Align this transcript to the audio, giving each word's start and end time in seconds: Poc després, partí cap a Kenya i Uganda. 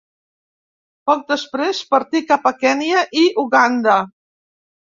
Poc 1.11 1.19
després, 1.33 1.83
partí 1.97 2.23
cap 2.31 2.49
a 2.51 2.55
Kenya 2.65 3.07
i 3.25 3.29
Uganda. 3.47 4.01